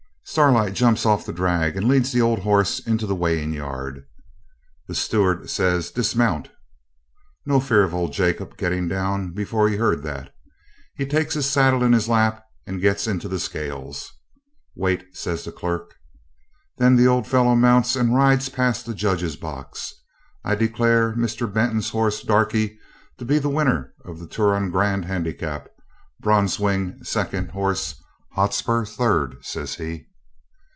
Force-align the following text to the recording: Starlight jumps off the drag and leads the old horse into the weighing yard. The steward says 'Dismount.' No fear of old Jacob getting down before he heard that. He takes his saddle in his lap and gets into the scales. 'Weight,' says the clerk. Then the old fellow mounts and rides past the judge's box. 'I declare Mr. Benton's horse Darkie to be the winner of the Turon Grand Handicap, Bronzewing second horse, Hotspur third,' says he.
Starlight 0.23 0.73
jumps 0.75 1.05
off 1.05 1.25
the 1.25 1.33
drag 1.33 1.75
and 1.75 1.89
leads 1.89 2.13
the 2.13 2.21
old 2.21 2.39
horse 2.39 2.79
into 2.79 3.05
the 3.05 3.15
weighing 3.15 3.51
yard. 3.51 4.05
The 4.87 4.95
steward 4.95 5.49
says 5.49 5.91
'Dismount.' 5.91 6.47
No 7.45 7.59
fear 7.59 7.83
of 7.83 7.93
old 7.93 8.13
Jacob 8.13 8.55
getting 8.55 8.87
down 8.87 9.33
before 9.33 9.67
he 9.67 9.75
heard 9.75 10.03
that. 10.03 10.33
He 10.95 11.05
takes 11.05 11.33
his 11.33 11.49
saddle 11.49 11.83
in 11.83 11.91
his 11.91 12.07
lap 12.07 12.45
and 12.65 12.79
gets 12.79 13.07
into 13.07 13.27
the 13.27 13.39
scales. 13.41 14.09
'Weight,' 14.73 15.03
says 15.17 15.43
the 15.43 15.51
clerk. 15.51 15.95
Then 16.77 16.95
the 16.95 17.07
old 17.07 17.27
fellow 17.27 17.53
mounts 17.53 17.97
and 17.97 18.15
rides 18.15 18.47
past 18.47 18.85
the 18.85 18.93
judge's 18.93 19.35
box. 19.35 19.93
'I 20.45 20.55
declare 20.55 21.13
Mr. 21.13 21.51
Benton's 21.53 21.89
horse 21.89 22.21
Darkie 22.23 22.79
to 23.17 23.25
be 23.25 23.37
the 23.37 23.49
winner 23.49 23.93
of 24.05 24.19
the 24.19 24.27
Turon 24.27 24.71
Grand 24.71 25.03
Handicap, 25.03 25.67
Bronzewing 26.23 27.03
second 27.05 27.51
horse, 27.51 28.01
Hotspur 28.31 28.85
third,' 28.85 29.35
says 29.41 29.75
he. 29.75 30.07